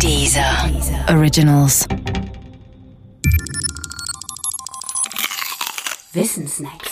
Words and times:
Dieser 0.00 0.70
Originals. 1.08 1.86
Wissensnacks. 6.12 6.90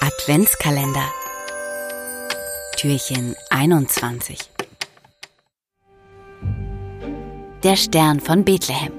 Adventskalender. 0.00 1.04
Türchen 2.76 3.36
21. 3.50 4.38
Der 7.62 7.76
Stern 7.76 8.20
von 8.20 8.44
Bethlehem. 8.44 8.92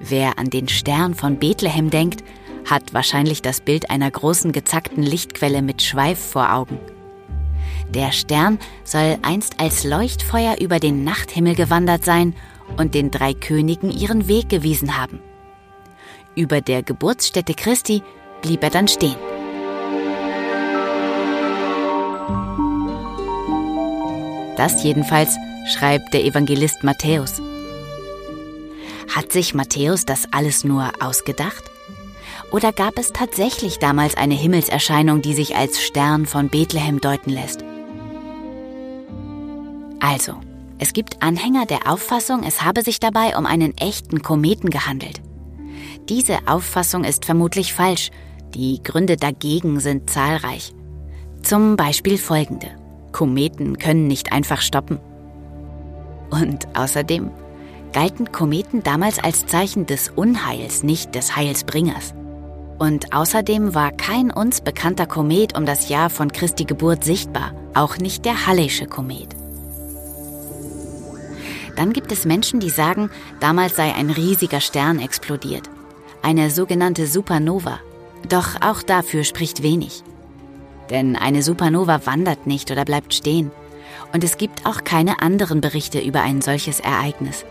Wer 0.00 0.38
an 0.38 0.50
den 0.50 0.68
Stern 0.68 1.14
von 1.14 1.38
Bethlehem 1.38 1.90
denkt, 1.90 2.24
hat 2.68 2.92
wahrscheinlich 2.92 3.42
das 3.42 3.60
Bild 3.60 3.90
einer 3.90 4.10
großen 4.10 4.52
gezackten 4.52 5.02
Lichtquelle 5.02 5.62
mit 5.62 5.82
Schweif 5.82 6.18
vor 6.18 6.52
Augen. 6.52 6.78
Der 7.94 8.10
Stern 8.10 8.58
soll 8.84 9.18
einst 9.20 9.60
als 9.60 9.84
Leuchtfeuer 9.84 10.56
über 10.60 10.78
den 10.78 11.04
Nachthimmel 11.04 11.54
gewandert 11.54 12.04
sein 12.04 12.34
und 12.78 12.94
den 12.94 13.10
drei 13.10 13.34
Königen 13.34 13.90
ihren 13.90 14.28
Weg 14.28 14.48
gewiesen 14.48 14.96
haben. 14.96 15.20
Über 16.34 16.62
der 16.62 16.82
Geburtsstätte 16.82 17.52
Christi 17.52 18.02
blieb 18.40 18.62
er 18.62 18.70
dann 18.70 18.88
stehen. 18.88 19.16
Das 24.56 24.82
jedenfalls 24.82 25.36
schreibt 25.74 26.14
der 26.14 26.24
Evangelist 26.24 26.84
Matthäus. 26.84 27.42
Hat 29.14 29.32
sich 29.32 29.52
Matthäus 29.52 30.06
das 30.06 30.32
alles 30.32 30.64
nur 30.64 30.90
ausgedacht? 31.00 31.64
Oder 32.50 32.72
gab 32.72 32.98
es 32.98 33.12
tatsächlich 33.12 33.78
damals 33.78 34.16
eine 34.16 34.34
Himmelserscheinung, 34.34 35.20
die 35.20 35.34
sich 35.34 35.56
als 35.56 35.82
Stern 35.82 36.24
von 36.24 36.48
Bethlehem 36.48 37.00
deuten 37.00 37.30
lässt? 37.30 37.64
Also, 40.02 40.34
es 40.78 40.92
gibt 40.92 41.22
Anhänger 41.22 41.64
der 41.64 41.88
Auffassung, 41.90 42.42
es 42.42 42.62
habe 42.64 42.82
sich 42.82 42.98
dabei 42.98 43.36
um 43.38 43.46
einen 43.46 43.76
echten 43.78 44.20
Kometen 44.20 44.68
gehandelt. 44.68 45.22
Diese 46.08 46.38
Auffassung 46.46 47.04
ist 47.04 47.24
vermutlich 47.24 47.72
falsch. 47.72 48.10
Die 48.52 48.82
Gründe 48.82 49.16
dagegen 49.16 49.78
sind 49.78 50.10
zahlreich. 50.10 50.74
Zum 51.42 51.76
Beispiel 51.76 52.18
folgende. 52.18 52.66
Kometen 53.12 53.78
können 53.78 54.08
nicht 54.08 54.32
einfach 54.32 54.60
stoppen. 54.60 54.98
Und 56.30 56.66
außerdem 56.76 57.30
galten 57.92 58.32
Kometen 58.32 58.82
damals 58.82 59.20
als 59.22 59.46
Zeichen 59.46 59.86
des 59.86 60.08
Unheils, 60.08 60.82
nicht 60.82 61.14
des 61.14 61.36
Heilsbringers. 61.36 62.12
Und 62.80 63.14
außerdem 63.14 63.76
war 63.76 63.92
kein 63.92 64.32
uns 64.32 64.62
bekannter 64.62 65.06
Komet 65.06 65.56
um 65.56 65.64
das 65.64 65.88
Jahr 65.88 66.10
von 66.10 66.32
Christi 66.32 66.64
Geburt 66.64 67.04
sichtbar, 67.04 67.52
auch 67.74 67.98
nicht 67.98 68.24
der 68.24 68.46
Hallesche 68.48 68.86
Komet. 68.86 69.41
Dann 71.76 71.92
gibt 71.92 72.12
es 72.12 72.24
Menschen, 72.24 72.60
die 72.60 72.70
sagen, 72.70 73.10
damals 73.40 73.76
sei 73.76 73.94
ein 73.94 74.10
riesiger 74.10 74.60
Stern 74.60 74.98
explodiert. 74.98 75.70
Eine 76.22 76.50
sogenannte 76.50 77.06
Supernova. 77.06 77.80
Doch 78.28 78.60
auch 78.60 78.82
dafür 78.82 79.24
spricht 79.24 79.62
wenig. 79.62 80.02
Denn 80.90 81.16
eine 81.16 81.42
Supernova 81.42 82.06
wandert 82.06 82.46
nicht 82.46 82.70
oder 82.70 82.84
bleibt 82.84 83.14
stehen. 83.14 83.50
Und 84.12 84.22
es 84.24 84.36
gibt 84.36 84.66
auch 84.66 84.84
keine 84.84 85.22
anderen 85.22 85.60
Berichte 85.60 86.00
über 86.00 86.20
ein 86.20 86.42
solches 86.42 86.80
Ereignis. 86.80 87.44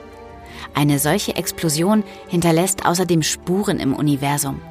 Eine 0.73 0.99
solche 0.99 1.35
Explosion 1.35 2.03
hinterlässt 2.27 2.85
außerdem 2.85 3.23
Spuren 3.23 3.79
im 3.79 3.93
Universum. 3.93 4.61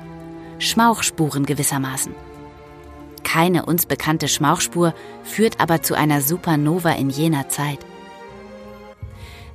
Schmauchspuren 0.58 1.44
gewissermaßen. 1.44 2.14
Keine 3.24 3.66
uns 3.66 3.86
bekannte 3.86 4.28
Schmauchspur 4.28 4.94
führt 5.24 5.60
aber 5.60 5.82
zu 5.82 5.94
einer 5.94 6.20
Supernova 6.20 6.90
in 6.92 7.10
jener 7.10 7.48
Zeit. 7.48 7.78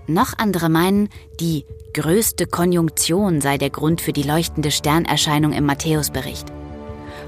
Noch 0.07 0.37
andere 0.37 0.69
meinen, 0.69 1.09
die 1.39 1.65
größte 1.93 2.45
Konjunktion 2.45 3.41
sei 3.41 3.57
der 3.57 3.71
Grund 3.71 4.01
für 4.01 4.13
die 4.13 4.23
leuchtende 4.23 4.69
Sternerscheinung 4.69 5.51
im 5.51 5.65
Matthäusbericht. 5.65 6.47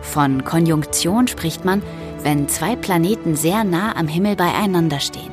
Von 0.01 0.43
Konjunktion 0.43 1.27
spricht 1.27 1.65
man, 1.65 1.81
wenn 2.21 2.47
zwei 2.47 2.75
Planeten 2.75 3.35
sehr 3.35 3.63
nah 3.63 3.95
am 3.95 4.07
Himmel 4.07 4.35
beieinander 4.35 4.99
stehen. 4.99 5.31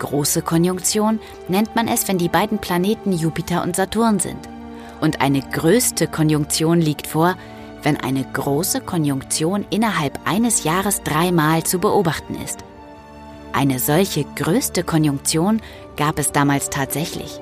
Große 0.00 0.42
Konjunktion 0.42 1.20
nennt 1.48 1.76
man 1.76 1.86
es, 1.86 2.08
wenn 2.08 2.18
die 2.18 2.28
beiden 2.28 2.58
Planeten 2.58 3.12
Jupiter 3.12 3.62
und 3.62 3.76
Saturn 3.76 4.18
sind. 4.18 4.48
Und 5.00 5.20
eine 5.20 5.42
größte 5.42 6.08
Konjunktion 6.08 6.80
liegt 6.80 7.06
vor, 7.06 7.36
wenn 7.82 7.96
eine 7.96 8.24
große 8.24 8.80
Konjunktion 8.80 9.64
innerhalb 9.70 10.18
eines 10.26 10.64
Jahres 10.64 11.02
dreimal 11.02 11.62
zu 11.62 11.78
beobachten 11.78 12.34
ist. 12.42 12.64
Eine 13.52 13.78
solche 13.78 14.24
größte 14.36 14.84
Konjunktion 14.84 15.60
gab 15.96 16.18
es 16.18 16.32
damals 16.32 16.70
tatsächlich. 16.70 17.40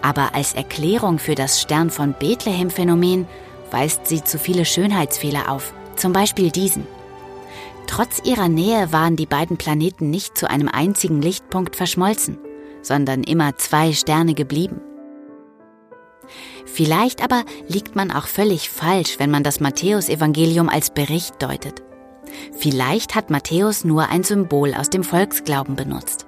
Aber 0.00 0.34
als 0.34 0.54
Erklärung 0.54 1.18
für 1.18 1.34
das 1.34 1.60
Stern 1.60 1.90
von 1.90 2.14
Bethlehem-Phänomen 2.18 3.26
weist 3.70 4.06
sie 4.06 4.24
zu 4.24 4.38
viele 4.38 4.64
Schönheitsfehler 4.64 5.50
auf, 5.50 5.72
zum 5.96 6.12
Beispiel 6.12 6.50
diesen. 6.50 6.86
Trotz 7.86 8.20
ihrer 8.24 8.48
Nähe 8.48 8.92
waren 8.92 9.16
die 9.16 9.26
beiden 9.26 9.56
Planeten 9.56 10.10
nicht 10.10 10.36
zu 10.38 10.48
einem 10.48 10.68
einzigen 10.68 11.20
Lichtpunkt 11.20 11.76
verschmolzen, 11.76 12.38
sondern 12.80 13.22
immer 13.22 13.56
zwei 13.56 13.92
Sterne 13.92 14.34
geblieben. 14.34 14.80
Vielleicht 16.64 17.22
aber 17.22 17.44
liegt 17.68 17.96
man 17.96 18.10
auch 18.10 18.26
völlig 18.26 18.70
falsch, 18.70 19.18
wenn 19.18 19.30
man 19.30 19.42
das 19.42 19.60
Matthäusevangelium 19.60 20.68
als 20.68 20.90
Bericht 20.90 21.42
deutet. 21.42 21.82
Vielleicht 22.56 23.14
hat 23.14 23.30
Matthäus 23.30 23.84
nur 23.84 24.08
ein 24.08 24.24
Symbol 24.24 24.74
aus 24.74 24.90
dem 24.90 25.04
Volksglauben 25.04 25.76
benutzt. 25.76 26.26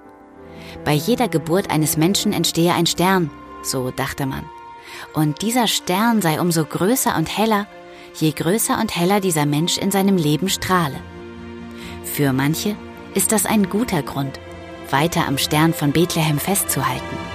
Bei 0.85 0.93
jeder 0.93 1.29
Geburt 1.29 1.71
eines 1.71 1.97
Menschen 1.97 2.33
entstehe 2.33 2.75
ein 2.75 2.87
Stern, 2.87 3.31
so 3.63 3.91
dachte 3.91 4.27
man. 4.27 4.45
Und 5.15 5.43
dieser 5.43 5.67
Stern 5.67 6.23
sei 6.23 6.41
umso 6.41 6.65
größer 6.65 7.17
und 7.17 7.37
heller, 7.37 7.67
je 8.15 8.31
größer 8.33 8.79
und 8.81 8.95
heller 8.97 9.21
dieser 9.21 9.47
Mensch 9.47 9.79
in 9.79 9.91
seinem 9.91 10.17
Leben 10.17 10.49
strahle. 10.49 11.01
Für 12.05 12.33
manche 12.33 12.77
ist 13.15 13.33
das 13.33 13.47
ein 13.47 13.69
guter 13.69 14.03
Grund, 14.03 14.39
weiter 14.91 15.27
am 15.27 15.39
Stern 15.39 15.73
von 15.73 15.93
Bethlehem 15.93 16.39
festzuhalten. 16.39 17.34